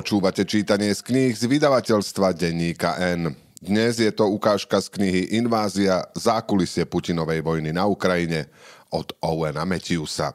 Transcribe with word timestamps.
Počúvate 0.00 0.48
čítanie 0.48 0.96
z 0.96 1.04
kníh 1.04 1.36
z 1.36 1.44
vydavateľstva 1.44 2.32
Denníka 2.32 2.96
N. 3.20 3.36
Dnes 3.60 4.00
je 4.00 4.08
to 4.08 4.32
ukážka 4.32 4.80
z 4.80 4.96
knihy 4.96 5.36
Invázia 5.36 6.08
zákulisie 6.16 6.88
Putinovej 6.88 7.44
vojny 7.44 7.68
na 7.68 7.84
Ukrajine 7.84 8.48
od 8.96 9.12
Owena 9.20 9.68
Matthewsa. 9.68 10.32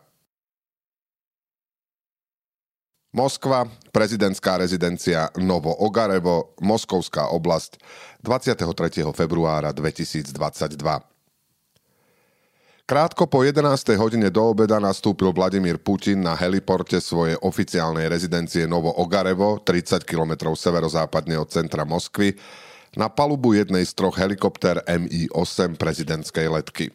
Moskva, 3.17 3.65
prezidentská 3.89 4.61
rezidencia 4.61 5.33
Novo 5.41 5.73
Ogarevo, 5.81 6.53
Moskovská 6.61 7.33
oblasť, 7.33 7.81
23. 8.21 8.69
februára 9.17 9.73
2022. 9.73 11.14
Krátko 12.85 13.25
po 13.25 13.41
11. 13.41 13.97
hodine 13.97 14.29
do 14.29 14.45
obeda 14.45 14.77
nastúpil 14.77 15.33
Vladimír 15.33 15.81
Putin 15.81 16.21
na 16.21 16.37
heliporte 16.37 17.01
svojej 17.01 17.33
oficiálnej 17.41 18.05
rezidencie 18.05 18.69
Novo 18.69 18.93
Ogarevo, 19.01 19.57
30 19.57 20.05
km 20.05 20.53
severozápadne 20.53 21.33
od 21.33 21.49
centra 21.49 21.81
Moskvy, 21.81 22.37
na 22.93 23.09
palubu 23.09 23.57
jednej 23.57 23.81
z 23.89 23.89
troch 23.97 24.13
helikoptér 24.13 24.85
Mi-8 24.85 25.81
prezidentskej 25.81 26.45
letky. 26.45 26.93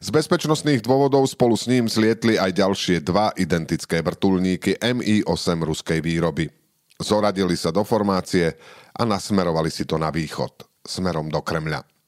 Z 0.00 0.08
bezpečnostných 0.16 0.80
dôvodov 0.80 1.28
spolu 1.28 1.60
s 1.60 1.68
ním 1.68 1.84
zlietli 1.84 2.40
aj 2.40 2.64
ďalšie 2.64 3.04
dva 3.04 3.36
identické 3.36 4.00
vrtulníky 4.00 4.80
Mi-8 4.80 5.60
ruskej 5.60 6.00
výroby. 6.00 6.48
Zoradili 6.96 7.52
sa 7.52 7.68
do 7.68 7.84
formácie 7.84 8.56
a 8.96 9.04
nasmerovali 9.04 9.68
si 9.68 9.84
to 9.84 10.00
na 10.00 10.08
východ, 10.08 10.64
smerom 10.88 11.28
do 11.28 11.44
Kremľa. 11.44 11.99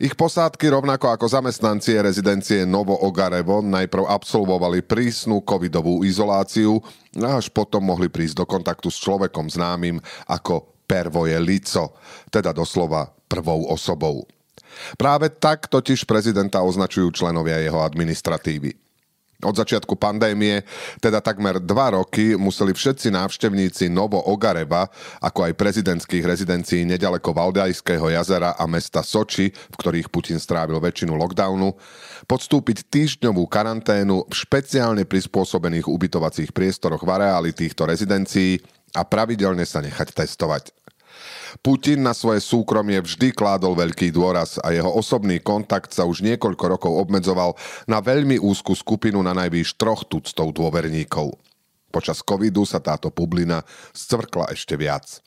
Ich 0.00 0.16
posádky, 0.16 0.72
rovnako 0.72 1.12
ako 1.12 1.26
zamestnanci 1.28 2.00
rezidencie 2.00 2.64
Novo 2.64 2.96
Ogarevo, 2.96 3.60
najprv 3.60 4.08
absolvovali 4.08 4.80
prísnu 4.80 5.44
covidovú 5.44 6.00
izoláciu 6.00 6.80
a 7.20 7.36
až 7.36 7.52
potom 7.52 7.84
mohli 7.84 8.08
prísť 8.08 8.40
do 8.40 8.46
kontaktu 8.48 8.88
s 8.88 8.96
človekom 8.96 9.52
známym 9.52 10.00
ako 10.24 10.64
pervoje 10.88 11.36
lico, 11.36 11.92
teda 12.32 12.56
doslova 12.56 13.12
prvou 13.28 13.68
osobou. 13.68 14.24
Práve 14.96 15.28
tak 15.28 15.68
totiž 15.68 16.08
prezidenta 16.08 16.64
označujú 16.64 17.12
členovia 17.12 17.60
jeho 17.60 17.84
administratívy. 17.84 18.72
Od 19.42 19.58
začiatku 19.58 19.98
pandémie, 19.98 20.62
teda 21.02 21.18
takmer 21.18 21.58
dva 21.58 21.98
roky, 21.98 22.38
museli 22.38 22.70
všetci 22.70 23.10
návštevníci 23.10 23.90
Novo 23.90 24.22
Ogareba, 24.22 24.86
ako 25.18 25.50
aj 25.50 25.58
prezidentských 25.58 26.22
rezidencií 26.22 26.86
nedaleko 26.86 27.34
Valdajského 27.34 28.06
jazera 28.14 28.54
a 28.54 28.64
mesta 28.70 29.02
Soči, 29.02 29.50
v 29.50 29.76
ktorých 29.82 30.14
Putin 30.14 30.38
strávil 30.38 30.78
väčšinu 30.78 31.18
lockdownu, 31.18 31.74
podstúpiť 32.30 32.86
týždňovú 32.86 33.42
karanténu 33.50 34.30
v 34.30 34.34
špeciálne 34.34 35.02
prispôsobených 35.10 35.90
ubytovacích 35.90 36.54
priestoroch 36.54 37.02
v 37.02 37.10
areáli 37.10 37.50
týchto 37.50 37.90
rezidencií 37.90 38.62
a 38.94 39.02
pravidelne 39.02 39.66
sa 39.66 39.82
nechať 39.82 40.22
testovať. 40.22 40.70
Putin 41.60 42.02
na 42.02 42.16
svoje 42.16 42.40
súkromie 42.40 42.98
vždy 42.98 43.34
kládol 43.36 43.76
veľký 43.76 44.10
dôraz 44.10 44.56
a 44.62 44.72
jeho 44.72 44.88
osobný 44.88 45.38
kontakt 45.38 45.92
sa 45.92 46.08
už 46.08 46.24
niekoľko 46.24 46.64
rokov 46.78 46.92
obmedzoval 46.92 47.54
na 47.86 48.00
veľmi 48.00 48.40
úzku 48.40 48.72
skupinu 48.72 49.20
na 49.20 49.36
najvýš 49.36 49.76
troch 49.76 50.08
tuctov 50.08 50.56
dôverníkov. 50.56 51.36
Počas 51.92 52.24
covidu 52.24 52.64
sa 52.64 52.80
táto 52.80 53.12
publina 53.12 53.60
scvrkla 53.92 54.48
ešte 54.50 54.74
viac. 54.80 55.20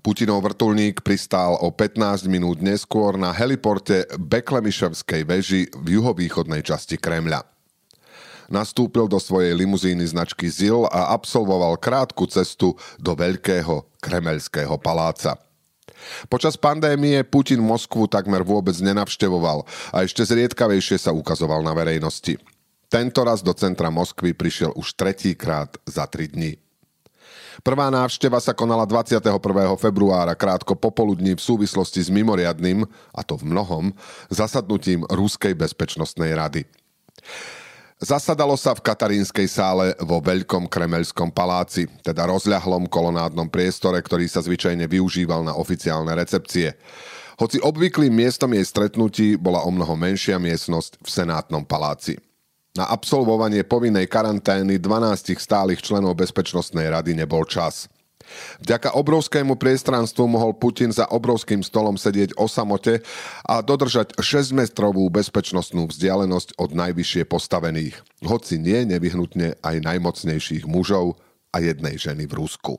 Putinov 0.00 0.44
vrtulník 0.44 1.04
pristál 1.04 1.56
o 1.60 1.68
15 1.72 2.28
minút 2.28 2.64
neskôr 2.64 3.20
na 3.20 3.32
heliporte 3.32 4.08
Beklemiševskej 4.16 5.22
veži 5.28 5.68
v 5.76 6.00
juhovýchodnej 6.00 6.64
časti 6.64 6.96
Kremľa 6.96 7.59
nastúpil 8.50 9.06
do 9.06 9.16
svojej 9.16 9.54
limuzíny 9.54 10.02
značky 10.04 10.50
ZIL 10.50 10.84
a 10.90 11.14
absolvoval 11.14 11.78
krátku 11.78 12.26
cestu 12.26 12.74
do 12.98 13.14
veľkého 13.14 13.86
kremelského 14.02 14.74
paláca. 14.82 15.38
Počas 16.26 16.58
pandémie 16.58 17.22
Putin 17.22 17.62
Moskvu 17.62 18.10
takmer 18.10 18.42
vôbec 18.42 18.74
nenavštevoval 18.82 19.64
a 19.94 20.02
ešte 20.02 20.26
zriedkavejšie 20.26 20.98
sa 20.98 21.14
ukazoval 21.14 21.62
na 21.62 21.76
verejnosti. 21.76 22.36
Tento 22.90 23.20
raz 23.22 23.38
do 23.46 23.54
centra 23.54 23.86
Moskvy 23.86 24.34
prišiel 24.34 24.74
už 24.74 24.98
tretíkrát 24.98 25.70
za 25.86 26.10
tri 26.10 26.26
dní. 26.26 26.58
Prvá 27.60 27.92
návšteva 27.92 28.40
sa 28.40 28.56
konala 28.56 28.88
21. 28.88 29.36
februára 29.76 30.32
krátko 30.32 30.72
popoludní 30.74 31.36
v 31.36 31.44
súvislosti 31.44 32.00
s 32.00 32.08
mimoriadným, 32.08 32.88
a 33.12 33.20
to 33.20 33.36
v 33.36 33.52
mnohom, 33.52 33.92
zasadnutím 34.32 35.04
Ruskej 35.06 35.52
bezpečnostnej 35.54 36.32
rady. 36.32 36.64
Zasadalo 38.00 38.56
sa 38.56 38.72
v 38.72 38.80
katarínskej 38.80 39.44
sále 39.44 39.92
vo 40.00 40.24
Veľkom 40.24 40.72
kremelskom 40.72 41.28
paláci, 41.28 41.84
teda 42.00 42.24
rozľahlom 42.32 42.88
kolonádnom 42.88 43.52
priestore, 43.52 44.00
ktorý 44.00 44.24
sa 44.24 44.40
zvyčajne 44.40 44.88
využíval 44.88 45.44
na 45.44 45.52
oficiálne 45.52 46.08
recepcie. 46.16 46.80
Hoci 47.36 47.60
obvyklým 47.60 48.08
miestom 48.08 48.56
jej 48.56 48.64
stretnutí 48.64 49.36
bola 49.36 49.60
o 49.68 49.68
mnoho 49.68 50.00
menšia 50.00 50.40
miestnosť 50.40 50.96
v 50.96 51.08
Senátnom 51.12 51.60
paláci. 51.68 52.16
Na 52.72 52.88
absolvovanie 52.88 53.68
povinnej 53.68 54.08
karantény 54.08 54.80
12 54.80 55.36
stálych 55.36 55.84
členov 55.84 56.16
Bezpečnostnej 56.16 56.88
rady 56.88 57.12
nebol 57.12 57.44
čas– 57.44 57.84
Vďaka 58.60 58.92
obrovskému 58.96 59.56
priestranstvu 59.56 60.28
mohol 60.28 60.52
Putin 60.56 60.92
za 60.92 61.08
obrovským 61.08 61.64
stolom 61.64 61.96
sedieť 61.96 62.36
o 62.36 62.44
samote 62.44 63.00
a 63.44 63.64
dodržať 63.64 64.16
6-metrovú 64.20 65.08
bezpečnostnú 65.08 65.88
vzdialenosť 65.88 66.60
od 66.60 66.70
najvyššie 66.76 67.24
postavených, 67.24 67.96
hoci 68.24 68.60
nie 68.60 68.84
nevyhnutne 68.88 69.58
aj 69.64 69.76
najmocnejších 69.80 70.64
mužov 70.68 71.16
a 71.50 71.64
jednej 71.64 71.96
ženy 71.96 72.28
v 72.28 72.36
Rusku. 72.36 72.74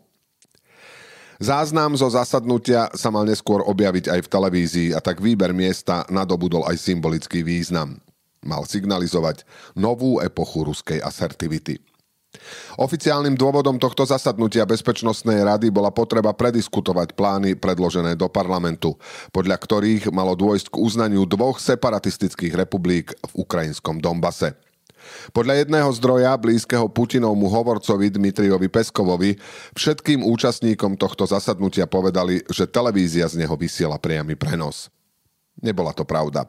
Záznam 1.41 1.97
zo 1.97 2.05
zasadnutia 2.05 2.93
sa 2.93 3.09
mal 3.09 3.25
neskôr 3.25 3.65
objaviť 3.65 4.13
aj 4.13 4.19
v 4.21 4.31
televízii 4.31 4.89
a 4.93 5.01
tak 5.01 5.17
výber 5.17 5.57
miesta 5.57 6.05
nadobudol 6.05 6.69
aj 6.69 6.77
symbolický 6.77 7.41
význam. 7.41 7.97
Mal 8.45 8.61
signalizovať 8.69 9.45
novú 9.73 10.21
epochu 10.21 10.65
ruskej 10.69 11.01
asertivity– 11.01 11.81
Oficiálnym 12.79 13.35
dôvodom 13.35 13.75
tohto 13.75 14.07
zasadnutia 14.07 14.63
Bezpečnostnej 14.63 15.43
rady 15.43 15.67
bola 15.67 15.91
potreba 15.91 16.31
prediskutovať 16.31 17.13
plány 17.13 17.59
predložené 17.59 18.15
do 18.15 18.31
parlamentu, 18.31 18.95
podľa 19.35 19.59
ktorých 19.59 20.09
malo 20.15 20.33
dôjsť 20.39 20.71
k 20.71 20.79
uznaniu 20.79 21.27
dvoch 21.27 21.59
separatistických 21.59 22.55
republik 22.55 23.11
v 23.13 23.33
ukrajinskom 23.43 23.99
Dombase. 23.99 24.55
Podľa 25.33 25.65
jedného 25.65 25.89
zdroja, 25.97 26.37
blízkeho 26.37 26.85
Putinovmu 26.85 27.49
hovorcovi 27.49 28.13
Dmitriovi 28.13 28.69
Peskovovi, 28.69 29.33
všetkým 29.73 30.21
účastníkom 30.21 30.93
tohto 30.95 31.25
zasadnutia 31.25 31.89
povedali, 31.89 32.45
že 32.47 32.69
televízia 32.69 33.25
z 33.25 33.41
neho 33.41 33.57
vysiela 33.57 33.97
priamy 33.97 34.37
prenos. 34.37 34.93
Nebola 35.59 35.91
to 35.91 36.05
pravda. 36.05 36.47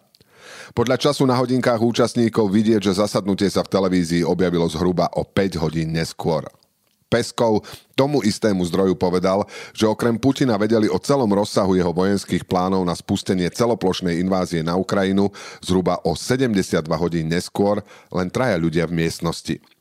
Podľa 0.72 0.96
času 0.96 1.28
na 1.28 1.36
hodinkách 1.36 1.80
účastníkov 1.80 2.48
vidieť, 2.48 2.80
že 2.90 2.98
zasadnutie 2.98 3.48
sa 3.48 3.62
v 3.62 3.72
televízii 3.72 4.22
objavilo 4.26 4.66
zhruba 4.70 5.10
o 5.16 5.26
5 5.26 5.62
hodín 5.62 5.92
neskôr. 5.92 6.46
Peskov 7.12 7.60
tomu 7.92 8.24
istému 8.24 8.64
zdroju 8.72 8.96
povedal, 8.96 9.44
že 9.76 9.84
okrem 9.84 10.16
Putina 10.16 10.56
vedeli 10.56 10.88
o 10.88 10.96
celom 10.96 11.28
rozsahu 11.28 11.76
jeho 11.76 11.92
vojenských 11.92 12.48
plánov 12.48 12.88
na 12.88 12.96
spustenie 12.96 13.52
celoplošnej 13.52 14.16
invázie 14.16 14.64
na 14.64 14.80
Ukrajinu 14.80 15.28
zhruba 15.60 16.00
o 16.08 16.16
72 16.16 16.80
hodín 16.96 17.28
neskôr 17.28 17.84
len 18.08 18.32
traja 18.32 18.56
ľudia 18.56 18.88
v 18.88 19.04
miestnosti– 19.04 19.60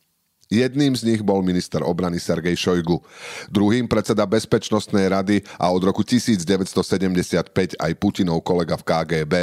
Jedným 0.52 0.92
z 1.00 1.08
nich 1.08 1.24
bol 1.24 1.40
minister 1.40 1.80
obrany 1.80 2.20
Sergej 2.20 2.60
Šojgu, 2.60 3.00
druhým 3.48 3.88
predseda 3.88 4.28
Bezpečnostnej 4.28 5.08
rady 5.08 5.40
a 5.56 5.72
od 5.72 5.80
roku 5.80 6.04
1975 6.04 7.80
aj 7.80 7.92
Putinov 7.96 8.44
kolega 8.44 8.76
v 8.76 8.84
KGB 8.84 9.34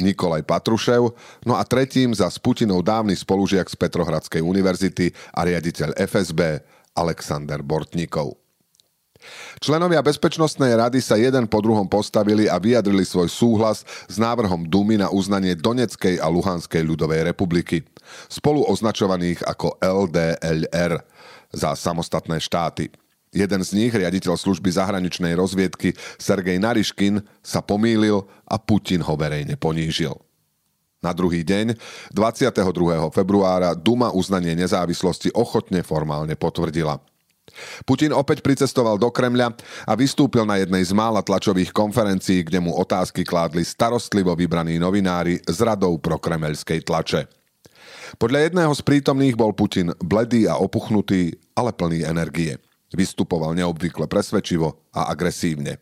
Nikolaj 0.00 0.48
Patrušev, 0.48 1.12
no 1.44 1.60
a 1.60 1.62
tretím 1.68 2.16
za 2.16 2.32
Putinov 2.40 2.80
dávny 2.80 3.12
spolužiak 3.12 3.68
z 3.68 3.76
Petrohradskej 3.76 4.40
univerzity 4.40 5.12
a 5.36 5.44
riaditeľ 5.44 5.92
FSB 5.92 6.64
Alexander 6.96 7.60
Bortnikov. 7.60 8.40
Členovia 9.58 10.04
Bezpečnostnej 10.04 10.76
rady 10.76 11.00
sa 11.00 11.16
jeden 11.16 11.48
po 11.48 11.64
druhom 11.64 11.88
postavili 11.88 12.46
a 12.46 12.60
vyjadrili 12.60 13.02
svoj 13.02 13.28
súhlas 13.32 13.82
s 14.06 14.16
návrhom 14.20 14.68
Dumy 14.68 15.00
na 15.00 15.08
uznanie 15.10 15.56
Doneckej 15.56 16.20
a 16.20 16.26
Luhanskej 16.28 16.84
ľudovej 16.84 17.26
republiky, 17.26 17.82
spolu 18.26 18.64
označovaných 18.66 19.44
ako 19.44 19.78
LDLR 19.80 21.02
za 21.52 21.72
samostatné 21.76 22.40
štáty. 22.42 22.90
Jeden 23.34 23.60
z 23.60 23.70
nich, 23.76 23.92
riaditeľ 23.92 24.38
služby 24.38 24.72
zahraničnej 24.72 25.36
rozviedky 25.36 25.92
Sergej 26.16 26.56
Nariškin, 26.56 27.20
sa 27.44 27.60
pomýlil 27.60 28.24
a 28.48 28.56
Putin 28.56 29.04
ho 29.04 29.14
verejne 29.18 29.60
ponížil. 29.60 30.16
Na 31.04 31.12
druhý 31.12 31.44
deň, 31.44 31.76
22. 32.16 32.56
februára, 33.12 33.76
Duma 33.76 34.08
uznanie 34.10 34.56
nezávislosti 34.56 35.30
ochotne 35.36 35.84
formálne 35.84 36.32
potvrdila– 36.34 36.96
Putin 37.86 38.10
opäť 38.10 38.42
pricestoval 38.42 38.98
do 38.98 39.08
Kremľa 39.08 39.54
a 39.86 39.92
vystúpil 39.94 40.42
na 40.42 40.58
jednej 40.58 40.82
z 40.82 40.92
mála 40.92 41.22
tlačových 41.22 41.70
konferencií, 41.70 42.42
kde 42.42 42.58
mu 42.58 42.74
otázky 42.74 43.22
kládli 43.22 43.62
starostlivo 43.62 44.34
vybraní 44.34 44.82
novinári 44.82 45.38
z 45.46 45.58
radou 45.62 45.94
kremľskej 45.96 46.82
tlače. 46.82 47.30
Podľa 48.16 48.48
jedného 48.48 48.72
z 48.72 48.80
prítomných 48.80 49.36
bol 49.36 49.52
Putin 49.52 49.92
bledý 50.00 50.48
a 50.48 50.56
opuchnutý, 50.56 51.36
ale 51.52 51.76
plný 51.76 52.00
energie. 52.08 52.56
Vystupoval 52.96 53.52
neobvykle 53.52 54.08
presvedčivo 54.08 54.88
a 54.96 55.12
agresívne. 55.12 55.76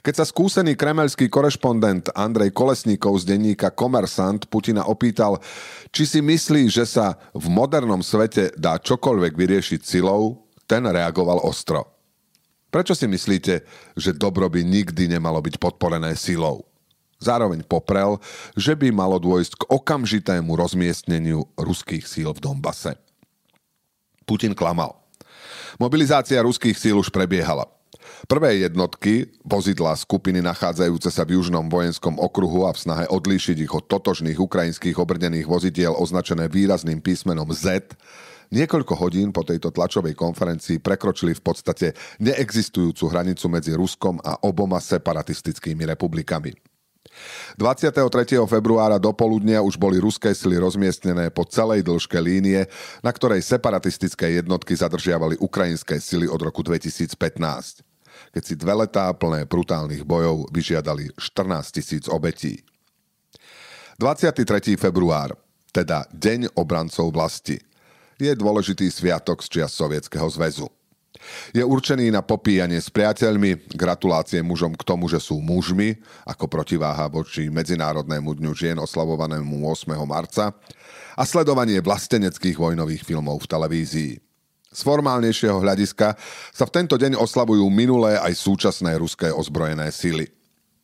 Keď 0.00 0.14
sa 0.14 0.24
skúsený 0.24 0.78
kremelský 0.78 1.26
korešpondent 1.26 2.14
Andrej 2.14 2.54
Kolesníkov 2.54 3.26
z 3.26 3.34
denníka 3.34 3.74
Komersant 3.74 4.46
Putina 4.46 4.86
opýtal, 4.86 5.42
či 5.90 6.06
si 6.06 6.20
myslí, 6.22 6.70
že 6.70 6.86
sa 6.86 7.18
v 7.34 7.50
modernom 7.50 8.00
svete 8.00 8.54
dá 8.54 8.78
čokoľvek 8.78 9.34
vyriešiť 9.34 9.80
silou, 9.82 10.46
ten 10.70 10.86
reagoval 10.86 11.42
ostro. 11.42 11.84
Prečo 12.70 12.94
si 12.94 13.10
myslíte, 13.10 13.66
že 13.98 14.14
dobro 14.14 14.46
by 14.46 14.62
nikdy 14.62 15.10
nemalo 15.10 15.42
byť 15.42 15.58
podporené 15.58 16.14
silou? 16.14 16.68
Zároveň 17.18 17.66
poprel, 17.66 18.22
že 18.54 18.78
by 18.78 18.94
malo 18.94 19.18
dôjsť 19.18 19.52
k 19.58 19.62
okamžitému 19.66 20.54
rozmiestneniu 20.54 21.50
ruských 21.58 22.06
síl 22.06 22.30
v 22.30 22.38
Donbase. 22.38 22.94
Putin 24.22 24.54
klamal. 24.54 24.94
Mobilizácia 25.82 26.38
ruských 26.42 26.78
síl 26.78 26.94
už 26.94 27.10
prebiehala. 27.10 27.66
Prvé 28.26 28.62
jednotky, 28.62 29.30
vozidla 29.46 29.94
skupiny 29.94 30.42
nachádzajúce 30.42 31.10
sa 31.10 31.22
v 31.22 31.38
južnom 31.38 31.66
vojenskom 31.66 32.18
okruhu 32.18 32.66
a 32.66 32.74
v 32.74 32.82
snahe 32.82 33.04
odlíšiť 33.10 33.56
ich 33.62 33.72
od 33.72 33.86
totožných 33.86 34.38
ukrajinských 34.38 34.96
obrnených 34.98 35.46
vozidiel 35.46 35.94
označené 35.94 36.50
výrazným 36.50 36.98
písmenom 36.98 37.46
Z, 37.54 37.94
niekoľko 38.50 38.94
hodín 38.98 39.30
po 39.30 39.46
tejto 39.46 39.70
tlačovej 39.70 40.18
konferencii 40.18 40.82
prekročili 40.82 41.36
v 41.36 41.42
podstate 41.42 41.86
neexistujúcu 42.18 43.04
hranicu 43.10 43.46
medzi 43.50 43.72
Ruskom 43.76 44.18
a 44.24 44.40
oboma 44.42 44.82
separatistickými 44.82 45.86
republikami. 45.86 46.77
23. 47.56 48.38
februára 48.46 48.96
do 48.96 49.10
poludnia 49.14 49.62
už 49.64 49.78
boli 49.80 49.98
ruské 49.98 50.34
sily 50.34 50.58
rozmiestnené 50.58 51.30
po 51.34 51.42
celej 51.46 51.82
dĺžke 51.86 52.18
línie, 52.18 52.66
na 53.02 53.10
ktorej 53.10 53.42
separatistické 53.42 54.38
jednotky 54.38 54.76
zadržiavali 54.76 55.38
ukrajinské 55.42 55.98
sily 55.98 56.30
od 56.30 56.40
roku 56.40 56.62
2015 56.62 57.86
keď 58.28 58.42
si 58.44 58.54
dve 58.58 58.74
letá 58.74 59.08
plné 59.14 59.46
brutálnych 59.46 60.02
bojov 60.02 60.50
vyžiadali 60.52 61.10
14 61.16 61.70
tisíc 61.70 62.04
obetí. 62.10 62.60
23. 63.98 64.78
február, 64.78 65.34
teda 65.74 66.06
Deň 66.14 66.54
obrancov 66.54 67.10
vlasti, 67.10 67.58
je 68.18 68.30
dôležitý 68.34 68.90
sviatok 68.90 69.42
z 69.42 69.58
čias 69.58 69.74
Sovietskeho 69.74 70.26
zväzu. 70.30 70.66
Je 71.52 71.64
určený 71.64 72.14
na 72.14 72.22
popíjanie 72.22 72.78
s 72.78 72.88
priateľmi, 72.88 73.74
gratulácie 73.74 74.40
mužom 74.40 74.72
k 74.78 74.86
tomu, 74.86 75.10
že 75.10 75.18
sú 75.18 75.42
mužmi, 75.42 75.98
ako 76.24 76.46
protiváha 76.46 77.10
voči 77.10 77.50
Medzinárodnému 77.50 78.38
dňu 78.38 78.52
žien 78.54 78.78
oslavovanému 78.78 79.66
8. 79.66 79.92
marca, 80.06 80.54
a 81.18 81.22
sledovanie 81.26 81.82
vlasteneckých 81.82 82.54
vojnových 82.54 83.02
filmov 83.02 83.42
v 83.42 83.50
televízii. 83.50 84.12
Z 84.68 84.80
formálnejšieho 84.86 85.58
hľadiska 85.58 86.14
sa 86.54 86.64
v 86.68 86.74
tento 86.74 86.94
deň 86.94 87.18
oslavujú 87.18 87.66
minulé 87.66 88.14
aj 88.20 88.38
súčasné 88.38 88.94
ruské 88.94 89.32
ozbrojené 89.34 89.90
sily. 89.90 90.37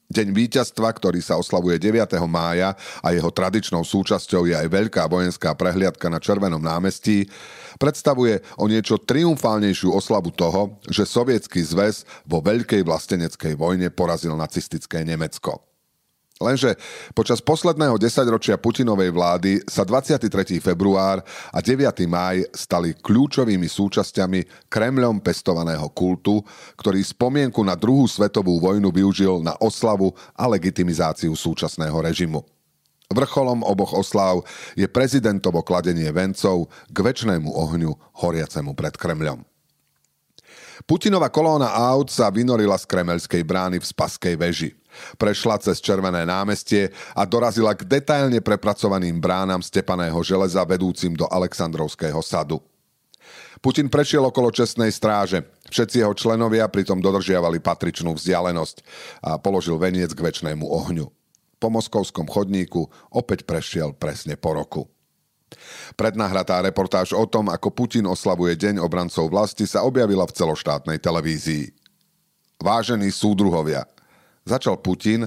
Deň 0.05 0.37
víťazstva, 0.37 0.93
ktorý 0.93 1.25
sa 1.25 1.41
oslavuje 1.41 1.81
9. 1.81 2.05
mája 2.29 2.77
a 3.01 3.09
jeho 3.17 3.33
tradičnou 3.33 3.81
súčasťou 3.89 4.45
je 4.45 4.55
aj 4.55 4.69
veľká 4.69 5.09
vojenská 5.09 5.57
prehliadka 5.57 6.13
na 6.13 6.21
Červenom 6.21 6.61
námestí, 6.61 7.25
predstavuje 7.81 8.45
o 8.61 8.69
niečo 8.69 9.01
triumfálnejšiu 9.01 9.97
oslavu 9.97 10.29
toho, 10.29 10.77
že 10.93 11.09
Sovietský 11.09 11.65
zväz 11.65 12.05
vo 12.29 12.45
veľkej 12.45 12.85
vlasteneckej 12.85 13.57
vojne 13.57 13.89
porazil 13.89 14.37
nacistické 14.37 15.03
Nemecko. 15.09 15.74
Lenže 16.43 16.75
počas 17.15 17.39
posledného 17.39 17.95
desaťročia 17.95 18.59
Putinovej 18.59 19.15
vlády 19.15 19.63
sa 19.71 19.87
23. 19.87 20.27
február 20.59 21.23
a 21.55 21.59
9. 21.63 21.95
máj 22.11 22.43
stali 22.51 22.91
kľúčovými 22.91 23.71
súčasťami 23.71 24.67
Kremľom 24.67 25.23
pestovaného 25.23 25.87
kultu, 25.95 26.43
ktorý 26.75 27.07
spomienku 27.07 27.63
na 27.63 27.79
druhú 27.79 28.11
svetovú 28.11 28.59
vojnu 28.59 28.91
využil 28.91 29.47
na 29.47 29.55
oslavu 29.63 30.11
a 30.35 30.51
legitimizáciu 30.51 31.39
súčasného 31.39 32.03
režimu. 32.03 32.43
Vrcholom 33.15 33.63
oboch 33.63 33.95
oslav 33.95 34.43
je 34.75 34.91
prezidentovo 34.91 35.63
kladenie 35.63 36.11
vencov 36.11 36.67
k 36.91 36.99
väčšnému 36.99 37.47
ohňu 37.47 37.95
horiacemu 38.27 38.75
pred 38.75 38.99
Kremľom. 38.99 39.54
Putinova 40.83 41.31
kolóna 41.31 41.71
aut 41.71 42.11
sa 42.11 42.29
vynorila 42.29 42.75
z 42.75 42.91
kremelskej 42.91 43.43
brány 43.47 43.79
v 43.79 43.87
Spaskej 43.87 44.35
veži– 44.35 44.71
Prešla 45.19 45.59
cez 45.59 45.83
Červené 45.83 46.23
námestie 46.27 46.95
a 47.15 47.27
dorazila 47.27 47.75
k 47.75 47.87
detailne 47.87 48.39
prepracovaným 48.39 49.19
bránam 49.19 49.61
stepaného 49.61 50.17
železa 50.23 50.63
vedúcim 50.63 51.15
do 51.19 51.27
Aleksandrovského 51.27 52.19
sadu. 52.23 52.63
Putin 53.65 53.89
prešiel 53.89 54.29
okolo 54.29 54.53
čestnej 54.53 54.93
stráže. 54.93 55.41
Všetci 55.73 56.05
jeho 56.05 56.13
členovia 56.13 56.69
pritom 56.69 57.01
dodržiavali 57.01 57.65
patričnú 57.65 58.13
vzdialenosť 58.13 58.77
a 59.25 59.41
položil 59.41 59.81
veniec 59.81 60.13
k 60.13 60.21
väčšnému 60.21 60.69
ohňu. 60.69 61.09
Po 61.57 61.69
moskovskom 61.73 62.29
chodníku 62.29 62.93
opäť 63.09 63.49
prešiel 63.49 63.97
presne 63.97 64.37
po 64.37 64.53
roku. 64.53 64.94
Prednahratá 65.99 66.63
reportáž 66.63 67.17
o 67.17 67.25
tom, 67.25 67.51
ako 67.51 67.73
Putin 67.73 68.07
oslavuje 68.07 68.55
Deň 68.55 68.83
obrancov 68.83 69.31
vlasti, 69.31 69.65
sa 69.65 69.83
objavila 69.83 70.29
v 70.29 70.37
celoštátnej 70.37 70.99
televízii. 71.01 71.73
Vážení 72.63 73.11
súdruhovia, 73.11 73.85
Začal 74.45 74.77
Putin 74.77 75.25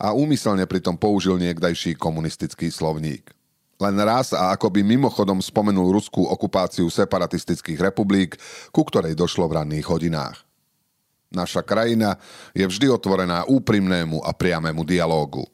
a 0.00 0.16
úmyselne 0.16 0.64
pritom 0.64 0.96
použil 0.96 1.36
niekdajší 1.36 2.00
komunistický 2.00 2.72
slovník. 2.72 3.28
Len 3.76 3.96
raz 4.00 4.32
a 4.32 4.56
akoby 4.56 4.80
mimochodom 4.80 5.44
spomenul 5.44 5.92
ruskú 5.92 6.24
okupáciu 6.24 6.88
separatistických 6.88 7.76
republik, 7.76 8.40
ku 8.72 8.80
ktorej 8.88 9.12
došlo 9.12 9.44
v 9.52 9.60
ranných 9.60 9.84
hodinách. 9.84 10.40
Naša 11.28 11.60
krajina 11.60 12.16
je 12.56 12.64
vždy 12.64 12.88
otvorená 12.88 13.44
úprimnému 13.44 14.24
a 14.24 14.32
priamému 14.32 14.80
dialógu. 14.88 15.44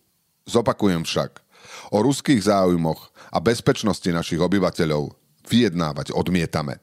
Zopakujem 0.47 1.03
však, 1.03 1.42
o 1.91 1.99
ruských 2.01 2.45
záujmoch 2.45 3.13
a 3.33 3.39
bezpečnosti 3.41 4.09
našich 4.09 4.41
obyvateľov 4.41 5.13
vyjednávať 5.47 6.15
odmietame. 6.15 6.79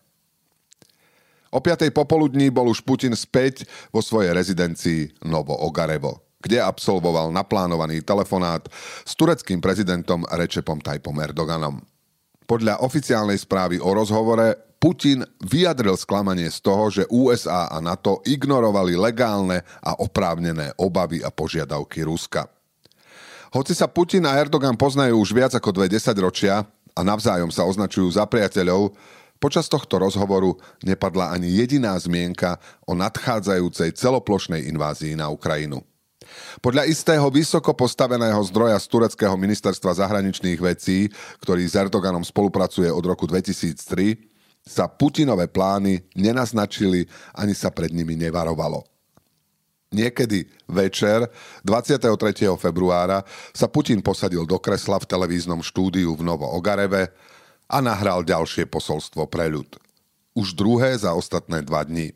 O 1.49 1.57
5. 1.57 1.89
popoludní 1.89 2.53
bol 2.53 2.69
už 2.69 2.85
Putin 2.85 3.17
späť 3.17 3.65
vo 3.89 4.05
svojej 4.05 4.29
rezidencii 4.37 5.25
Novo 5.25 5.57
Ogarevo, 5.57 6.37
kde 6.37 6.61
absolvoval 6.61 7.33
naplánovaný 7.33 8.05
telefonát 8.05 8.69
s 9.01 9.17
tureckým 9.17 9.57
prezidentom 9.57 10.29
Rečepom 10.29 10.77
Tajpom 10.77 11.17
Erdoganom. 11.17 11.81
Podľa 12.45 12.86
oficiálnej 12.86 13.41
správy 13.41 13.81
o 13.81 13.89
rozhovore 13.98 14.69
Putin 14.77 15.25
vyjadril 15.43 15.98
sklamanie 15.98 16.48
z 16.48 16.59
toho, 16.63 16.86
že 16.88 17.09
USA 17.12 17.67
a 17.67 17.81
NATO 17.81 18.21
ignorovali 18.24 18.95
legálne 18.95 19.65
a 19.83 19.98
oprávnené 20.00 20.77
obavy 20.79 21.19
a 21.25 21.33
požiadavky 21.33 22.05
Ruska. 22.05 22.59
Hoci 23.50 23.74
sa 23.74 23.89
Putin 23.89 24.29
a 24.29 24.38
Erdogan 24.38 24.77
poznajú 24.77 25.18
už 25.18 25.34
viac 25.34 25.53
ako 25.58 25.74
dve 25.74 25.89
desaťročia 25.89 26.62
a 26.94 27.01
navzájom 27.01 27.50
sa 27.50 27.65
označujú 27.65 28.13
za 28.13 28.25
priateľov, 28.29 28.94
Počas 29.39 29.72
tohto 29.72 30.03
rozhovoru 30.03 30.60
nepadla 30.84 31.32
ani 31.32 31.63
jediná 31.63 31.96
zmienka 31.96 32.60
o 32.84 32.91
nadchádzajúcej 32.91 33.96
celoplošnej 33.96 34.68
invázii 34.68 35.15
na 35.15 35.32
Ukrajinu. 35.32 35.79
Podľa 36.60 36.84
istého 36.91 37.24
vysoko 37.32 37.72
postaveného 37.72 38.44
zdroja 38.51 38.75
z 38.75 38.91
tureckého 38.91 39.39
ministerstva 39.39 39.96
zahraničných 39.96 40.60
vecí, 40.60 41.08
ktorý 41.39 41.63
s 41.63 41.79
Erdoganom 41.79 42.27
spolupracuje 42.27 42.91
od 42.91 43.00
roku 43.08 43.24
2003, 43.24 44.27
sa 44.60 44.91
Putinové 44.91 45.48
plány 45.48 46.03
nenaznačili 46.20 47.08
ani 47.32 47.56
sa 47.56 47.72
pred 47.72 47.96
nimi 47.96 48.20
nevarovalo. 48.20 48.84
Niekedy 49.89 50.46
večer 50.69 51.25
23. 51.65 52.13
februára 52.62 53.25
sa 53.50 53.65
Putin 53.65 54.05
posadil 54.05 54.46
do 54.46 54.62
kresla 54.62 55.01
v 55.01 55.10
televíznom 55.10 55.65
štúdiu 55.65 56.13
v 56.13 56.22
Novo 56.22 56.46
Ogareve 56.46 57.10
a 57.65 57.81
nahral 57.81 58.22
ďalšie 58.22 58.69
posolstvo 58.69 59.25
pre 59.25 59.50
ľud. 59.50 59.81
Už 60.38 60.53
druhé 60.53 60.93
za 60.93 61.17
ostatné 61.17 61.65
dva 61.65 61.81
dní. 61.81 62.13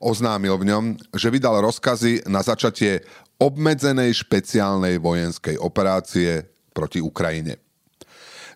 Oznámil 0.00 0.56
v 0.56 0.72
ňom, 0.72 0.84
že 1.12 1.28
vydal 1.28 1.60
rozkazy 1.60 2.24
na 2.24 2.40
začatie 2.40 3.04
obmedzenej 3.36 4.16
špeciálnej 4.16 4.96
vojenskej 4.96 5.60
operácie 5.60 6.48
proti 6.72 7.04
Ukrajine. 7.04 7.60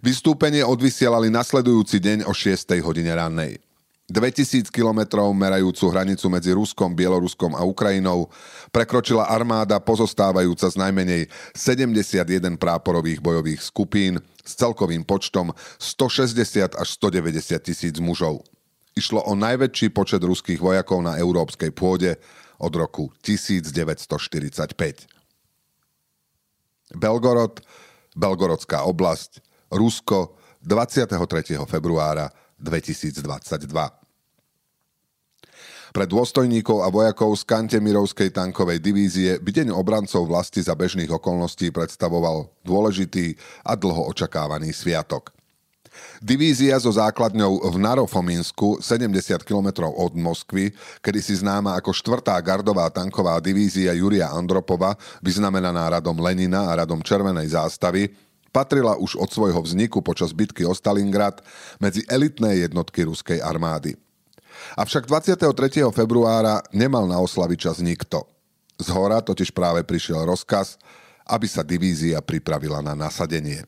Vystúpenie 0.04 0.60
odvysielali 0.64 1.32
nasledujúci 1.32 1.96
deň 2.00 2.18
o 2.28 2.32
6. 2.36 2.72
hodine 2.84 3.12
rannej. 3.12 3.63
2000 4.04 4.68
kilometrov 4.68 5.32
merajúcu 5.32 5.88
hranicu 5.88 6.28
medzi 6.28 6.52
Ruskom, 6.52 6.92
Bieloruskom 6.92 7.56
a 7.56 7.64
Ukrajinou 7.64 8.28
prekročila 8.68 9.32
armáda 9.32 9.80
pozostávajúca 9.80 10.68
z 10.68 10.76
najmenej 10.76 11.22
71 11.56 12.60
práporových 12.60 13.24
bojových 13.24 13.64
skupín 13.64 14.20
s 14.44 14.60
celkovým 14.60 15.08
počtom 15.08 15.56
160 15.80 16.76
až 16.76 16.88
190 17.00 17.56
tisíc 17.64 17.96
mužov. 17.96 18.44
Išlo 18.92 19.24
o 19.24 19.32
najväčší 19.32 19.88
počet 19.88 20.20
ruských 20.20 20.60
vojakov 20.60 21.00
na 21.00 21.16
európskej 21.16 21.72
pôde 21.72 22.20
od 22.60 22.72
roku 22.76 23.08
1945. 23.24 23.72
Belgorod, 26.92 27.64
Belgorodská 28.12 28.84
oblasť, 28.84 29.40
Rusko, 29.72 30.36
23. 30.60 31.16
februára 31.64 32.43
2022. 32.58 34.04
Pre 35.94 36.10
dôstojníkov 36.10 36.82
a 36.82 36.90
vojakov 36.90 37.38
z 37.38 37.46
Kantemirovskej 37.46 38.34
tankovej 38.34 38.82
divízie 38.82 39.38
by 39.38 39.50
deň 39.62 39.70
obrancov 39.70 40.26
vlasti 40.26 40.58
za 40.58 40.74
bežných 40.74 41.06
okolností 41.06 41.70
predstavoval 41.70 42.50
dôležitý 42.66 43.38
a 43.62 43.78
dlho 43.78 44.10
očakávaný 44.10 44.74
sviatok. 44.74 45.30
Divízia 46.18 46.74
so 46.82 46.90
základňou 46.90 47.70
v 47.70 47.76
Narofomínsku, 47.78 48.82
70 48.82 49.46
km 49.46 49.86
od 49.86 50.18
Moskvy, 50.18 50.74
kedy 50.98 51.20
si 51.22 51.38
známa 51.38 51.78
ako 51.78 51.94
4. 51.94 52.42
gardová 52.42 52.90
tanková 52.90 53.38
divízia 53.38 53.94
Juria 53.94 54.34
Andropova, 54.34 54.98
vyznamenaná 55.22 55.94
radom 55.94 56.18
Lenina 56.18 56.74
a 56.74 56.82
radom 56.82 56.98
Červenej 56.98 57.54
zástavy, 57.54 58.10
patrila 58.54 58.94
už 58.94 59.18
od 59.18 59.26
svojho 59.34 59.58
vzniku 59.58 59.98
počas 59.98 60.30
bitky 60.30 60.62
o 60.62 60.70
Stalingrad 60.70 61.42
medzi 61.82 62.06
elitné 62.06 62.62
jednotky 62.62 63.02
ruskej 63.02 63.42
armády. 63.42 63.98
Avšak 64.78 65.10
23. 65.10 65.50
februára 65.90 66.62
nemal 66.70 67.10
na 67.10 67.18
oslavy 67.18 67.58
čas 67.58 67.82
nikto. 67.82 68.22
Z 68.78 68.94
hora 68.94 69.18
totiž 69.18 69.50
práve 69.50 69.82
prišiel 69.82 70.22
rozkaz, 70.22 70.78
aby 71.26 71.50
sa 71.50 71.66
divízia 71.66 72.22
pripravila 72.22 72.78
na 72.78 72.94
nasadenie. 72.94 73.66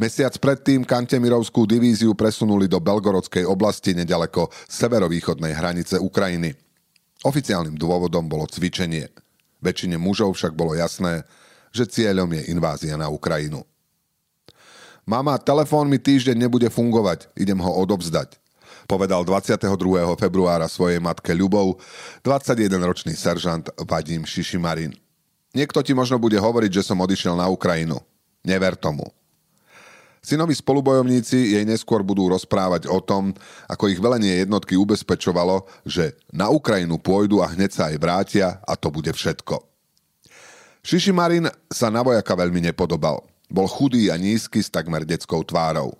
Mesiac 0.00 0.32
predtým 0.40 0.82
Kantemirovskú 0.82 1.68
divíziu 1.68 2.16
presunuli 2.16 2.66
do 2.66 2.80
Belgorodskej 2.80 3.44
oblasti 3.44 3.92
nedaleko 3.92 4.48
severovýchodnej 4.68 5.52
hranice 5.52 6.00
Ukrajiny. 6.00 6.56
Oficiálnym 7.24 7.76
dôvodom 7.76 8.26
bolo 8.26 8.48
cvičenie. 8.48 9.12
Väčšine 9.60 10.00
mužov 10.00 10.38
však 10.38 10.56
bolo 10.56 10.72
jasné, 10.72 11.26
že 11.74 11.84
cieľom 11.84 12.30
je 12.32 12.48
invázia 12.48 12.96
na 12.96 13.12
Ukrajinu. 13.12 13.67
Mama, 15.08 15.40
telefón 15.40 15.88
mi 15.88 15.96
týždeň 15.96 16.36
nebude 16.36 16.68
fungovať, 16.68 17.32
idem 17.32 17.56
ho 17.64 17.72
odobzdať 17.80 18.36
povedal 18.88 19.20
22. 19.20 19.68
februára 20.16 20.64
svojej 20.64 20.96
matke 20.96 21.36
Ľubov 21.36 21.76
21-ročný 22.24 23.12
seržant 23.12 23.68
Vadim 23.84 24.24
Šišimarin. 24.24 24.96
Niekto 25.52 25.84
ti 25.84 25.92
možno 25.92 26.16
bude 26.16 26.40
hovoriť, 26.40 26.80
že 26.80 26.86
som 26.88 26.96
odišiel 26.96 27.36
na 27.36 27.52
Ukrajinu. 27.52 28.00
Never 28.40 28.72
tomu. 28.80 29.04
Synovi 30.24 30.56
spolubojovníci 30.56 31.56
jej 31.56 31.64
neskôr 31.68 32.00
budú 32.00 32.32
rozprávať 32.32 32.88
o 32.88 33.04
tom, 33.04 33.36
ako 33.68 33.92
ich 33.92 34.00
velenie 34.00 34.40
jednotky 34.40 34.72
ubezpečovalo, 34.80 35.68
že 35.84 36.16
na 36.32 36.48
Ukrajinu 36.48 36.96
pôjdu 36.96 37.44
a 37.44 37.52
hneď 37.52 37.70
sa 37.76 37.92
aj 37.92 37.96
vrátia 38.00 38.46
a 38.64 38.72
to 38.72 38.88
bude 38.88 39.12
všetko. 39.12 39.60
Šišimarin 40.80 41.52
sa 41.68 41.92
na 41.92 42.00
vojaka 42.00 42.32
veľmi 42.32 42.72
nepodobal. 42.72 43.20
Bol 43.48 43.66
chudý 43.68 44.12
a 44.12 44.16
nízky 44.20 44.60
s 44.60 44.68
takmer 44.68 45.08
detskou 45.08 45.40
tvárou. 45.40 45.96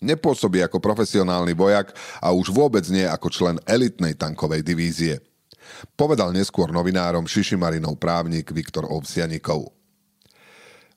Nepôsobí 0.00 0.64
ako 0.64 0.80
profesionálny 0.80 1.52
vojak 1.52 1.92
a 2.24 2.32
už 2.32 2.48
vôbec 2.48 2.88
nie 2.88 3.04
ako 3.04 3.28
člen 3.28 3.56
elitnej 3.68 4.16
tankovej 4.16 4.64
divízie. 4.64 5.20
Povedal 5.92 6.32
neskôr 6.32 6.72
novinárom 6.72 7.28
Šišimarinov 7.28 8.00
právnik 8.00 8.48
Viktor 8.48 8.88
Ovsianikov. 8.88 9.68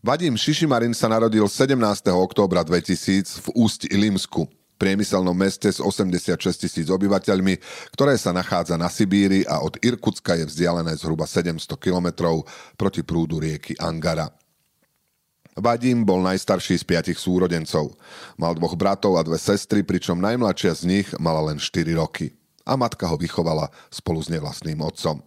Vadim 0.03 0.35
Šišimarin 0.35 0.95
sa 0.95 1.11
narodil 1.11 1.47
17. 1.47 1.79
októbra 2.11 2.63
2000 2.63 3.43
v 3.43 3.47
Ústi 3.55 3.87
Ilimsku, 3.91 4.47
priemyselnom 4.75 5.35
meste 5.35 5.71
s 5.71 5.79
86 5.79 6.39
tisíc 6.59 6.87
obyvateľmi, 6.91 7.55
ktoré 7.95 8.19
sa 8.19 8.35
nachádza 8.35 8.75
na 8.75 8.91
Sibíri 8.91 9.47
a 9.47 9.63
od 9.63 9.79
Irkutska 9.79 10.35
je 10.35 10.47
vzdialené 10.47 10.95
zhruba 10.99 11.23
700 11.23 11.79
kilometrov 11.79 12.43
proti 12.75 12.99
prúdu 12.99 13.39
rieky 13.39 13.79
Angara. 13.79 14.27
Vadim 15.53 16.01
bol 16.01 16.25
najstarší 16.25 16.81
z 16.81 16.86
piatich 16.86 17.19
súrodencov. 17.22 17.93
Mal 18.41 18.57
dvoch 18.57 18.74
bratov 18.74 19.17
a 19.17 19.25
dve 19.25 19.38
sestry, 19.38 19.86
pričom 19.86 20.17
najmladšia 20.17 20.74
z 20.74 20.83
nich 20.89 21.07
mala 21.22 21.53
len 21.53 21.62
4 21.62 21.93
roky. 21.93 22.33
A 22.65 22.74
matka 22.74 23.05
ho 23.05 23.19
vychovala 23.19 23.69
spolu 23.93 24.24
s 24.24 24.31
nevlastným 24.33 24.81
otcom. 24.81 25.22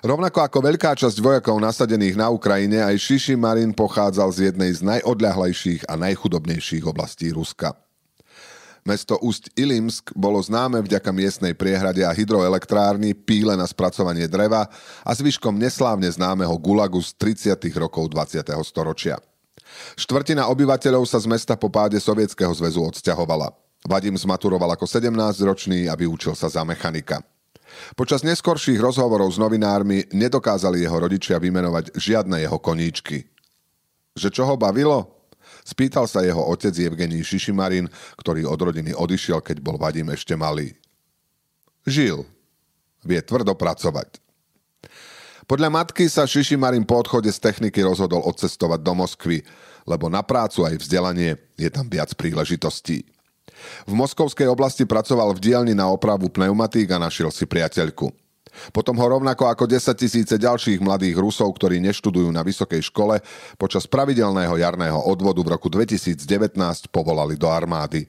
Rovnako 0.00 0.40
ako 0.40 0.58
veľká 0.64 0.96
časť 0.96 1.20
vojakov 1.20 1.60
nasadených 1.60 2.16
na 2.16 2.32
Ukrajine, 2.32 2.80
aj 2.80 2.96
Šiši 2.96 3.36
Marin 3.36 3.76
pochádzal 3.76 4.32
z 4.32 4.38
jednej 4.48 4.72
z 4.72 4.80
najodľahlejších 4.80 5.84
a 5.92 6.00
najchudobnejších 6.00 6.88
oblastí 6.88 7.28
Ruska. 7.36 7.76
Mesto 8.90 9.22
Ust 9.22 9.54
Ilimsk 9.54 10.10
bolo 10.18 10.42
známe 10.42 10.82
vďaka 10.82 11.14
miestnej 11.14 11.54
priehrade 11.54 12.02
a 12.02 12.10
hydroelektrárny, 12.10 13.14
píle 13.14 13.54
na 13.54 13.62
spracovanie 13.62 14.26
dreva 14.26 14.66
a 15.06 15.10
zvyškom 15.14 15.54
neslávne 15.54 16.10
známeho 16.10 16.50
gulagu 16.58 16.98
z 16.98 17.14
30. 17.14 17.70
rokov 17.78 18.10
20. 18.10 18.42
storočia. 18.66 19.22
Štvrtina 19.94 20.50
obyvateľov 20.50 21.06
sa 21.06 21.22
z 21.22 21.30
mesta 21.30 21.54
po 21.54 21.70
páde 21.70 22.02
Sovietskeho 22.02 22.50
zväzu 22.50 22.82
odsťahovala. 22.90 23.54
Vadim 23.86 24.18
zmaturoval 24.18 24.74
ako 24.74 24.90
17-ročný 24.90 25.86
a 25.86 25.94
vyučil 25.94 26.34
sa 26.34 26.50
za 26.50 26.66
mechanika. 26.66 27.22
Počas 27.94 28.26
neskorších 28.26 28.82
rozhovorov 28.82 29.30
s 29.30 29.38
novinármi 29.38 30.10
nedokázali 30.10 30.82
jeho 30.82 30.98
rodičia 30.98 31.38
vymenovať 31.38 31.94
žiadne 31.94 32.42
jeho 32.42 32.58
koníčky. 32.58 33.22
Že 34.18 34.28
čo 34.34 34.42
ho 34.50 34.58
bavilo? 34.58 35.19
Spýtal 35.64 36.08
sa 36.08 36.24
jeho 36.24 36.40
otec 36.40 36.72
Evgení 36.72 37.20
Šišimarin, 37.20 37.86
ktorý 38.16 38.48
od 38.48 38.60
rodiny 38.60 38.96
odišiel, 38.96 39.44
keď 39.44 39.60
bol 39.60 39.76
Vadim 39.76 40.08
ešte 40.10 40.34
malý. 40.34 40.72
Žil. 41.84 42.24
Vie 43.04 43.20
tvrdo 43.24 43.56
pracovať. 43.56 44.20
Podľa 45.48 45.68
matky 45.72 46.06
sa 46.06 46.28
Šišimarin 46.30 46.86
po 46.86 47.02
odchode 47.02 47.32
z 47.32 47.42
techniky 47.42 47.82
rozhodol 47.82 48.22
odcestovať 48.22 48.80
do 48.86 48.92
Moskvy, 48.94 49.42
lebo 49.88 50.06
na 50.06 50.22
prácu 50.22 50.62
aj 50.62 50.78
vzdelanie 50.78 51.34
je 51.58 51.68
tam 51.72 51.90
viac 51.90 52.14
príležitostí. 52.14 53.02
V 53.84 53.92
moskovskej 53.92 54.48
oblasti 54.48 54.86
pracoval 54.86 55.36
v 55.36 55.42
dielni 55.42 55.74
na 55.74 55.90
opravu 55.90 56.30
pneumatík 56.30 56.94
a 56.94 57.02
našiel 57.02 57.28
si 57.34 57.44
priateľku. 57.44 58.08
Potom 58.70 58.94
ho 58.98 59.06
rovnako 59.18 59.50
ako 59.50 59.64
10 59.66 59.94
tisíce 59.96 60.34
ďalších 60.36 60.82
mladých 60.82 61.16
Rusov, 61.18 61.50
ktorí 61.56 61.78
neštudujú 61.80 62.30
na 62.30 62.44
vysokej 62.44 62.86
škole, 62.90 63.18
počas 63.56 63.86
pravidelného 63.86 64.54
jarného 64.58 65.00
odvodu 65.06 65.40
v 65.42 65.52
roku 65.56 65.68
2019 65.72 66.22
povolali 66.90 67.34
do 67.34 67.48
armády. 67.50 68.06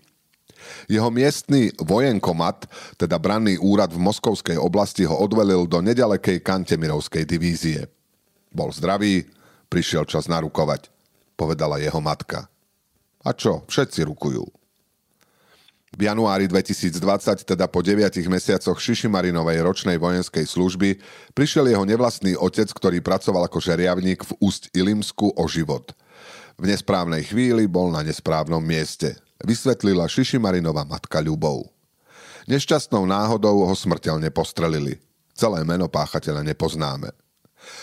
Jeho 0.85 1.09
miestny 1.09 1.73
vojenkomat, 1.81 2.69
teda 2.97 3.17
branný 3.17 3.57
úrad 3.57 3.89
v 3.89 4.01
Moskovskej 4.01 4.61
oblasti 4.61 5.09
ho 5.09 5.17
odvelil 5.17 5.65
do 5.65 5.81
nedalekej 5.81 6.41
Kantemirovskej 6.45 7.25
divízie. 7.25 7.89
Bol 8.53 8.69
zdravý, 8.69 9.25
prišiel 9.71 10.05
čas 10.05 10.29
narukovať, 10.29 10.91
povedala 11.33 11.81
jeho 11.81 11.97
matka. 11.97 12.45
A 13.25 13.33
čo, 13.33 13.65
všetci 13.65 14.05
rukujú. 14.05 14.60
V 15.91 16.07
januári 16.07 16.47
2020, 16.47 17.03
teda 17.43 17.67
po 17.67 17.83
9 17.83 18.15
mesiacoch 18.31 18.79
Šišimarinovej 18.79 19.59
ročnej 19.59 19.99
vojenskej 19.99 20.47
služby, 20.47 21.03
prišiel 21.35 21.67
jeho 21.67 21.83
nevlastný 21.83 22.39
otec, 22.39 22.71
ktorý 22.71 23.03
pracoval 23.03 23.51
ako 23.51 23.59
žeriavník 23.59 24.23
v 24.23 24.31
Úst 24.39 24.71
Ilimsku 24.71 25.35
o 25.35 25.45
život. 25.51 25.91
V 26.55 26.71
nesprávnej 26.71 27.27
chvíli 27.27 27.67
bol 27.67 27.91
na 27.91 28.07
nesprávnom 28.07 28.63
mieste, 28.63 29.19
vysvetlila 29.43 30.07
Šišimarinova 30.07 30.87
matka 30.87 31.19
Ľubov. 31.19 31.67
Nešťastnou 32.47 33.03
náhodou 33.03 33.67
ho 33.67 33.75
smrteľne 33.75 34.31
postrelili. 34.31 34.95
Celé 35.35 35.67
meno 35.67 35.91
páchateľa 35.91 36.47
nepoznáme. 36.55 37.11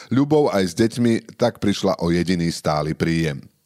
Ľubov 0.08 0.48
aj 0.56 0.64
s 0.64 0.72
deťmi 0.80 1.36
tak 1.36 1.60
prišla 1.60 2.00
o 2.00 2.08
jediný 2.08 2.48
stály 2.48 2.96
príjem– 2.96 3.44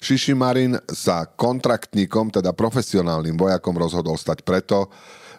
Šišimarin 0.00 0.80
sa 0.90 1.26
kontraktníkom, 1.26 2.32
teda 2.32 2.52
profesionálnym 2.52 3.36
vojakom 3.36 3.76
rozhodol 3.76 4.16
stať 4.20 4.42
preto, 4.42 4.90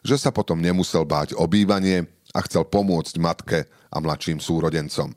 že 0.05 0.17
sa 0.17 0.29
potom 0.31 0.61
nemusel 0.61 1.03
báť 1.03 1.35
o 1.35 1.45
bývanie 1.49 2.05
a 2.31 2.39
chcel 2.45 2.67
pomôcť 2.67 3.15
matke 3.17 3.59
a 3.67 3.97
mladším 3.97 4.37
súrodencom. 4.37 5.11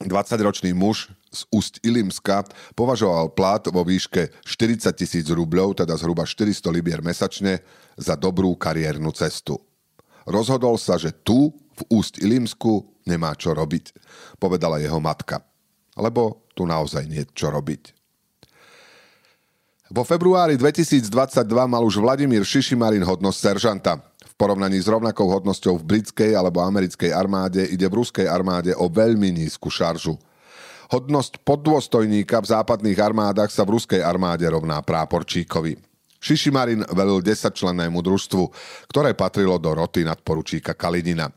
20-ročný 0.00 0.72
muž 0.72 1.12
z 1.28 1.44
Ust 1.52 1.76
Ilimska 1.84 2.48
považoval 2.72 3.36
plat 3.36 3.60
vo 3.68 3.84
výške 3.84 4.32
40 4.48 4.88
tisíc 4.96 5.28
rubľov, 5.28 5.76
teda 5.84 5.92
zhruba 6.00 6.24
400 6.24 6.72
libier 6.72 7.04
mesačne, 7.04 7.60
za 8.00 8.16
dobrú 8.16 8.56
kariérnu 8.56 9.12
cestu. 9.12 9.60
Rozhodol 10.24 10.80
sa, 10.80 10.96
že 10.96 11.12
tu, 11.12 11.52
v 11.52 11.82
Úst 11.92 12.16
Ilimsku, 12.20 13.04
nemá 13.04 13.36
čo 13.36 13.52
robiť, 13.52 13.92
povedala 14.40 14.80
jeho 14.80 15.00
matka. 15.00 15.44
Lebo 15.96 16.48
tu 16.56 16.64
naozaj 16.64 17.04
nie 17.04 17.24
čo 17.36 17.52
robiť. 17.52 17.99
Vo 19.90 20.06
februári 20.06 20.54
2022 20.54 21.10
mal 21.66 21.82
už 21.82 21.98
Vladimír 21.98 22.46
Šišimarin 22.46 23.02
hodnosť 23.02 23.38
seržanta. 23.42 23.98
V 24.22 24.34
porovnaní 24.38 24.78
s 24.78 24.86
rovnakou 24.86 25.26
hodnosťou 25.26 25.82
v 25.82 25.86
britskej 25.98 26.30
alebo 26.38 26.62
americkej 26.62 27.10
armáde 27.10 27.66
ide 27.66 27.90
v 27.90 27.98
ruskej 27.98 28.30
armáde 28.30 28.70
o 28.78 28.86
veľmi 28.86 29.34
nízku 29.34 29.66
šaržu. 29.66 30.14
Hodnosť 30.94 31.42
poddôstojníka 31.42 32.38
v 32.38 32.50
západných 32.54 33.02
armádach 33.02 33.50
sa 33.50 33.66
v 33.66 33.82
ruskej 33.82 33.98
armáde 33.98 34.46
rovná 34.46 34.78
práporčíkovi. 34.78 35.74
Šišimarin 36.22 36.86
velil 36.94 37.18
10-člennému 37.18 37.98
družstvu, 37.98 38.46
ktoré 38.94 39.18
patrilo 39.18 39.58
do 39.58 39.74
roty 39.74 40.06
nadporučíka 40.06 40.70
Kalinina. 40.70 41.34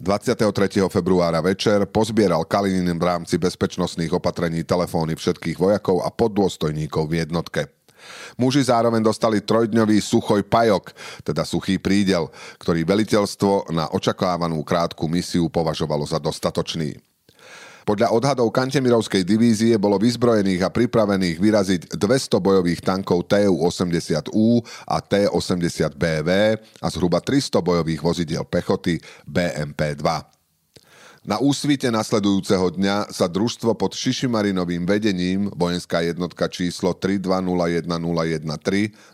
23. 0.00 0.80
februára 0.88 1.44
večer 1.44 1.84
pozbieral 1.84 2.48
Kalinin 2.48 2.96
v 2.96 3.04
rámci 3.04 3.36
bezpečnostných 3.36 4.16
opatrení 4.16 4.64
telefóny 4.64 5.12
všetkých 5.12 5.60
vojakov 5.60 6.00
a 6.00 6.08
poddôstojníkov 6.08 7.04
v 7.04 7.20
jednotke. 7.20 7.68
Muži 8.40 8.64
zároveň 8.64 9.04
dostali 9.04 9.44
trojdňový 9.44 10.00
suchoj 10.00 10.40
pajok, 10.48 10.96
teda 11.20 11.44
suchý 11.44 11.76
prídel, 11.76 12.32
ktorý 12.56 12.88
veliteľstvo 12.88 13.76
na 13.76 13.92
očakávanú 13.92 14.64
krátku 14.64 15.04
misiu 15.04 15.52
považovalo 15.52 16.08
za 16.08 16.16
dostatočný. 16.16 17.09
Podľa 17.84 18.12
odhadov 18.12 18.52
Kantemirovskej 18.52 19.24
divízie 19.24 19.74
bolo 19.80 19.96
vyzbrojených 19.96 20.66
a 20.66 20.72
pripravených 20.72 21.36
vyraziť 21.40 21.80
200 21.96 22.40
bojových 22.40 22.80
tankov 22.84 23.28
TU-80U 23.28 24.64
a 24.88 24.96
T-80BV 25.00 26.30
a 26.80 26.86
zhruba 26.92 27.22
300 27.22 27.60
bojových 27.60 28.00
vozidiel 28.00 28.44
pechoty 28.48 28.98
BMP-2. 29.28 30.39
Na 31.30 31.38
úsvite 31.38 31.86
nasledujúceho 31.94 32.74
dňa 32.74 33.14
sa 33.14 33.30
družstvo 33.30 33.78
pod 33.78 33.94
Šišimarinovým 33.94 34.82
vedením 34.82 35.46
vojenská 35.54 36.02
jednotka 36.02 36.50
číslo 36.50 36.90
320113 36.90 38.50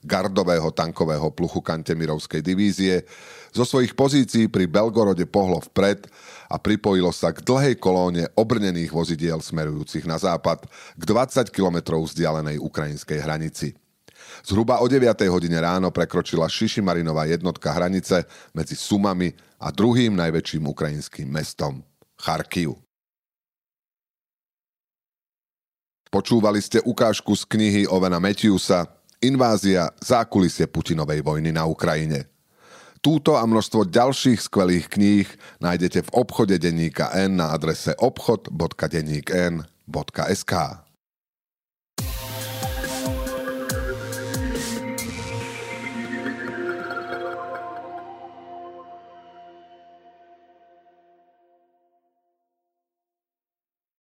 gardového 0.00 0.72
tankového 0.72 1.28
pluchu 1.28 1.60
Kantemirovskej 1.60 2.40
divízie 2.40 3.04
zo 3.52 3.68
svojich 3.68 3.92
pozícií 3.92 4.48
pri 4.48 4.64
Belgorode 4.64 5.28
pohlo 5.28 5.60
vpred 5.60 6.08
a 6.48 6.56
pripojilo 6.56 7.12
sa 7.12 7.36
k 7.36 7.44
dlhej 7.44 7.76
kolóne 7.76 8.32
obrnených 8.32 8.96
vozidiel 8.96 9.44
smerujúcich 9.44 10.08
na 10.08 10.16
západ 10.16 10.64
k 10.96 11.02
20 11.04 11.52
kilometrov 11.52 12.08
vzdialenej 12.08 12.56
ukrajinskej 12.64 13.20
hranici. 13.20 13.76
Zhruba 14.40 14.80
o 14.80 14.88
9. 14.88 15.04
hodine 15.28 15.60
ráno 15.60 15.92
prekročila 15.92 16.48
Šišimarinová 16.48 17.28
jednotka 17.28 17.76
hranice 17.76 18.24
medzi 18.56 18.72
Sumami 18.72 19.36
a 19.60 19.68
druhým 19.68 20.16
najväčším 20.16 20.64
ukrajinským 20.64 21.28
mestom 21.28 21.84
Charkiv. 22.16 22.80
Počúvali 26.08 26.64
ste 26.64 26.80
ukážku 26.80 27.36
z 27.36 27.44
knihy 27.44 27.84
Ovena 27.90 28.16
Matthewsa 28.16 28.88
Invázia 29.20 29.92
zákulisie 30.00 30.66
Putinovej 30.68 31.22
vojny 31.24 31.52
na 31.52 31.64
Ukrajine. 31.64 32.28
Túto 33.00 33.36
a 33.36 33.44
množstvo 33.44 33.84
ďalších 33.88 34.40
skvelých 34.44 34.88
kníh 34.92 35.28
nájdete 35.60 36.02
v 36.08 36.10
obchode 36.16 36.58
denníka 36.58 37.10
N 37.16 37.36
na 37.40 37.48
adrese 37.52 37.94
obchod.denníkn.sk. 37.96 40.52